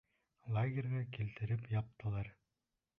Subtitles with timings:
[0.55, 2.37] Лагерға килтереп яптылар.